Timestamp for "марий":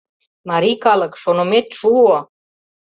0.49-0.77